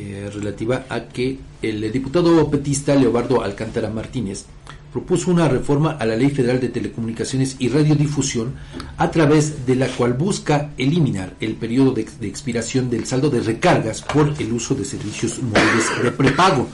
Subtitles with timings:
[0.00, 4.44] eh, relativa a que el diputado petista Leobardo Alcántara Martínez
[4.92, 8.54] propuso una reforma a la Ley Federal de Telecomunicaciones y Radiodifusión
[8.96, 13.40] a través de la cual busca eliminar el periodo de, de expiración del saldo de
[13.40, 16.68] recargas por el uso de servicios móviles de prepago.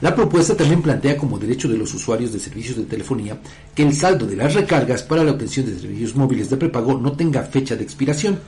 [0.00, 3.38] La propuesta también plantea como derecho de los usuarios de servicios de telefonía
[3.74, 7.10] que el saldo de las recargas para la obtención de servicios móviles de prepago no
[7.12, 8.38] tenga fecha de expiración.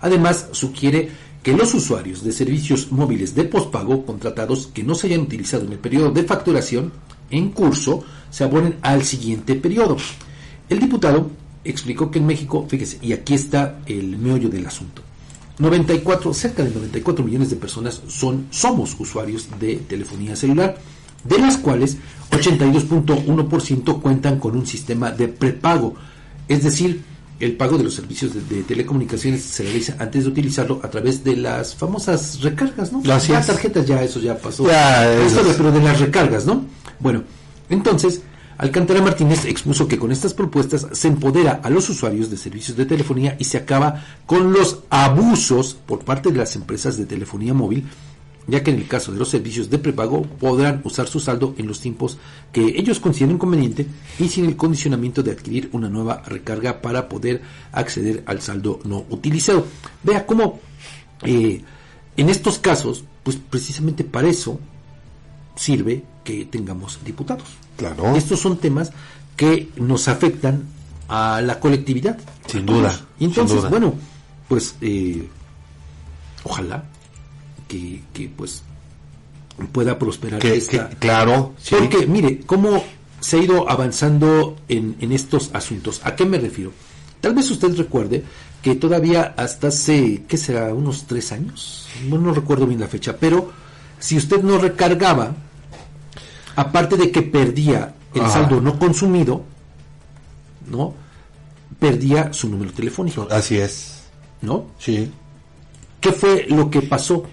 [0.00, 1.10] Además, sugiere
[1.42, 5.72] que los usuarios de servicios móviles de pospago contratados que no se hayan utilizado en
[5.72, 6.92] el periodo de facturación
[7.30, 9.96] en curso se abonen al siguiente periodo.
[10.68, 11.30] El diputado
[11.64, 15.02] explicó que en México, fíjese, y aquí está el meollo del asunto.
[15.58, 20.78] 94, cerca de 94 millones de personas son, somos usuarios de telefonía celular,
[21.24, 21.96] de las cuales
[22.30, 25.94] 82.1% cuentan con un sistema de prepago,
[26.46, 27.02] es decir,
[27.40, 31.22] el pago de los servicios de, de, telecomunicaciones se realiza antes de utilizarlo a través
[31.22, 33.00] de las famosas recargas, ¿no?
[33.04, 33.46] Las es.
[33.46, 34.66] tarjetas ya eso ya pasó.
[34.66, 36.64] Ya, eso pero de las recargas, ¿no?
[36.98, 37.22] Bueno,
[37.68, 38.22] entonces
[38.58, 42.86] Alcántara Martínez expuso que con estas propuestas se empodera a los usuarios de servicios de
[42.86, 47.84] telefonía y se acaba con los abusos por parte de las empresas de telefonía móvil,
[48.48, 51.68] ya que en el caso de los servicios de prepago podrán usar su saldo en
[51.68, 52.18] los tiempos
[52.50, 53.86] que ellos consideren conveniente
[54.18, 59.04] y sin el condicionamiento de adquirir una nueva recarga para poder acceder al saldo no
[59.10, 59.66] utilizado.
[60.02, 60.60] Vea cómo
[61.22, 61.62] eh,
[62.16, 64.58] en estos casos, pues precisamente para eso
[65.54, 67.48] sirve que tengamos diputados.
[67.76, 68.16] Claro.
[68.16, 68.92] Estos son temas
[69.36, 70.64] que nos afectan
[71.08, 72.18] a la colectividad.
[72.46, 73.70] Sin duda, Y entonces, sin duda.
[73.70, 73.94] bueno,
[74.48, 75.28] pues eh,
[76.44, 76.84] ojalá
[77.68, 78.62] que, que, pues
[79.72, 81.74] pueda prosperar Que, esta, que- claro, sí.
[81.78, 82.82] porque, mire, cómo
[83.20, 86.00] se ha ido avanzando en, en estos asuntos.
[86.04, 86.72] ¿A qué me refiero?
[87.20, 88.22] Tal vez usted recuerde
[88.62, 90.72] que todavía hasta hace, ¿qué será?
[90.72, 91.88] Unos tres años.
[92.08, 93.50] Bueno, no recuerdo bien la fecha, pero
[93.98, 95.34] si usted no recargaba,
[96.56, 98.30] aparte de que perdía el Ajá.
[98.32, 99.42] saldo no consumido,
[100.70, 100.94] ¿no?
[101.80, 104.02] Perdía su número telefónico, Así es.
[104.42, 104.66] ¿no?
[104.78, 105.10] Sí.
[106.00, 107.24] ¿Qué fue lo que pasó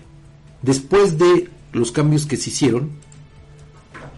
[0.65, 2.89] después de los cambios que se hicieron?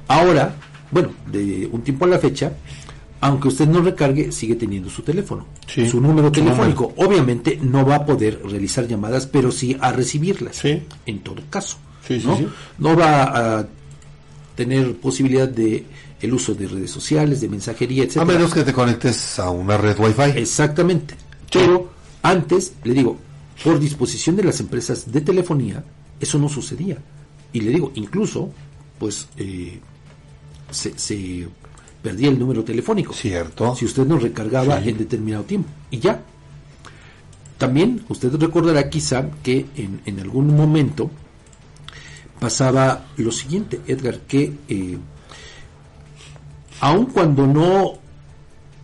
[0.07, 0.55] Ahora,
[0.91, 2.53] bueno, de un tiempo a la fecha,
[3.19, 6.93] aunque usted no recargue, sigue teniendo su teléfono, Sí, su número su telefónico.
[6.97, 10.55] Obviamente no va a poder realizar llamadas, pero sí a recibirlas.
[10.57, 10.81] Sí.
[11.05, 11.77] En todo caso.
[12.07, 12.37] Sí, sí, ¿no?
[12.37, 12.47] sí.
[12.77, 13.67] No va a
[14.55, 15.85] tener posibilidad de
[16.21, 18.25] el uso de redes sociales, de mensajería, A etcétera.
[18.25, 20.39] menos que te conectes a una red Wi-Fi.
[20.39, 21.15] Exactamente.
[21.51, 21.91] Pero
[22.23, 23.17] antes, le digo,
[23.63, 25.83] por disposición de las empresas de telefonía,
[26.19, 26.97] eso no sucedía.
[27.53, 28.51] Y le digo, incluso,
[28.99, 29.79] pues, eh,
[30.71, 31.47] se, se
[32.01, 33.13] perdía el número telefónico.
[33.13, 33.75] Cierto.
[33.75, 34.89] Si usted no recargaba Sí.
[34.89, 35.69] en determinado tiempo.
[35.91, 36.21] Y ya.
[37.57, 41.09] También usted recordará quizá que en, en algún momento
[42.39, 44.97] pasaba lo siguiente, Edgar, que eh,
[46.81, 47.93] aun cuando no,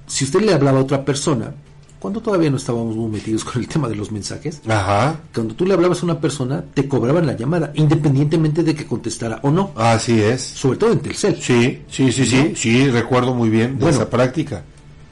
[0.07, 1.53] si usted le hablaba a otra persona,
[2.03, 5.21] cuando todavía no estábamos muy metidos con el tema de los mensajes, Ajá.
[5.33, 9.39] cuando tú le hablabas a una persona, te cobraban la llamada, independientemente de que contestara
[9.41, 10.41] o no, Así es.
[10.41, 11.41] sobre todo en Telcel.
[11.41, 12.53] Sí, sí, sí, sí.
[12.57, 13.95] Sí, recuerdo muy bien de Bueno.
[13.95, 14.63] esa práctica.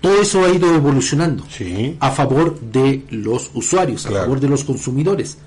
[0.02, 1.96] Todo eso ha ido evolucionando Sí.
[2.02, 5.38] a favor de los usuarios, a favor de los consumidores.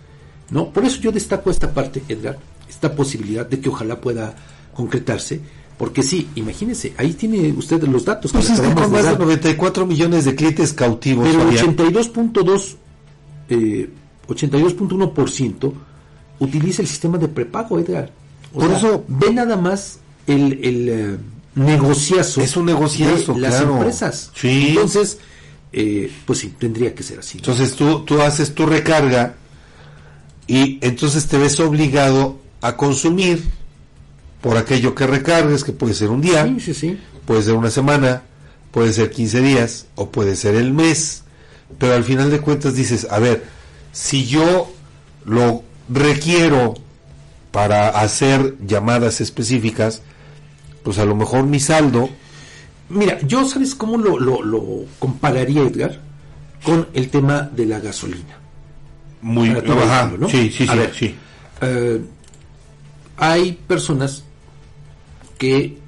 [0.50, 0.71] ¿no?
[0.71, 2.38] Por eso yo destaco esta parte, Edgar,
[2.71, 4.34] esta posibilidad de que ojalá pueda
[4.75, 5.41] concretarse,
[5.79, 8.31] porque sí, imagínese, ahí tiene usted los datos.
[8.33, 9.19] que Pues le es que con más de dar.
[9.21, 11.27] 94 millones de clientes cautivos.
[11.29, 11.77] Pero Fabián.
[11.77, 12.77] 82.2,
[13.51, 13.91] eh,
[14.29, 15.73] 82.1%
[16.41, 18.11] utiliza el sistema de prepago, Edgar.
[18.53, 21.17] O Por sea, eso- ve nada más el, el eh,
[21.57, 22.41] negociazo.
[22.41, 23.77] Es un negociazo, de las claro.
[23.77, 24.31] empresas.
[24.35, 24.69] Sí.
[24.71, 25.19] Entonces,
[25.73, 27.39] eh, pues sí, tendría que ser así.
[27.39, 29.35] Entonces tú, tú haces tu recarga
[30.47, 33.43] y entonces te ves obligado a consumir
[34.44, 37.00] por aquello que recargues, que puede ser un día, sí, sí, sí.
[37.25, 38.25] puede ser una semana,
[38.72, 41.22] puede ser 15 días o puede ser el mes.
[41.78, 43.43] Pero al final de cuentas dices, a ver,
[43.93, 44.71] si yo
[45.25, 46.75] lo requiero
[47.53, 50.02] para hacer llamadas específicas,
[50.82, 52.11] pues a lo mejor mi saldo,
[52.91, 56.02] Mira, yo sabes cómo lo, lo, lo compararía, Edgar,
[56.62, 58.37] con el tema de la gasolina.
[59.23, 59.49] muy...
[59.49, 60.29] Vehículo, ¿no?
[60.29, 60.94] Sí, sí, A sí, ver.
[60.94, 61.14] sí.
[61.62, 62.00] Eh,
[63.17, 64.23] hay personas
[65.44, 65.79] que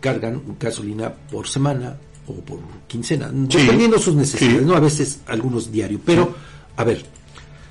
[0.00, 2.58] cargan gasolina por semana o por
[2.88, 3.58] quincena, Sí.
[3.58, 4.64] dependiendo de sus necesidades, Sí.
[4.66, 4.74] ¿no?
[4.74, 6.00] A veces algunos diarios.
[6.04, 6.34] Pero,
[6.76, 7.04] a ver,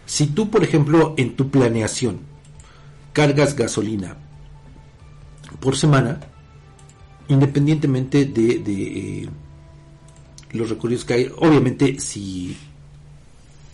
[0.05, 2.19] si tú, por ejemplo, en tu planeación
[3.11, 4.15] cargas gasolina
[5.59, 6.19] por semana,
[7.27, 9.29] independientemente de, de, eh,
[10.51, 12.55] los recorridos que hay, obviamente si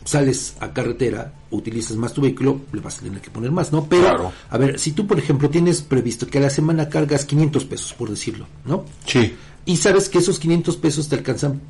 [0.04, 3.86] sales a carretera, utilizas más tu vehículo, le vas a tener que poner más, ¿no?
[3.86, 4.32] Pero, Claro.
[4.50, 7.94] a ver, si tú, por ejemplo, tienes previsto que a la semana cargas 500 pesos,
[7.94, 8.86] por decirlo, ¿no?
[9.06, 9.36] Sí.
[9.66, 11.62] Y sabes que esos 500 pesos te alcanzan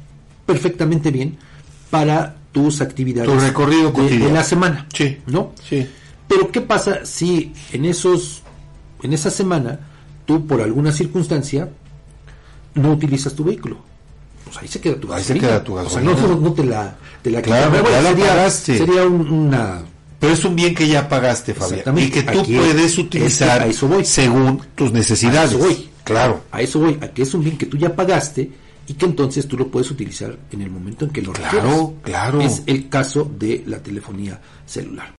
[0.46, 1.38] perfectamente bien
[1.90, 5.18] para tus actividades Tu recorrido de la semana, Sí.
[5.28, 5.52] ¿no?
[5.68, 5.88] Sí.
[6.28, 8.42] Pero ¿qué pasa si en esos
[9.04, 9.80] en esa semana
[10.26, 11.70] tú por alguna circunstancia
[12.76, 13.78] no utilizas tu vehículo?
[14.52, 15.48] Pues ahí se queda tu Ahí se gasolina.
[15.48, 16.12] queda tu O sea, gasolina.
[16.28, 17.72] no, no- te la te la Claro.
[17.72, 18.78] Pero ya la sería, pagaste.
[18.80, 19.82] sería un- una
[20.20, 21.98] Pero es un bien que ya pagaste, Fabián.
[21.98, 24.04] Y que tú Aquí puedes es que utilizar a eso voy.
[24.06, 25.54] según tus necesidades.
[25.54, 25.90] A eso voy.
[26.04, 26.42] Claro.
[26.52, 28.52] A eso voy, a que es un bien que tú ya pagaste
[28.88, 31.90] y que entonces tú lo puedes utilizar en el momento en que lo Claro, requieras.
[32.04, 32.42] claro.
[32.42, 35.10] Es el caso de la telefonía celular.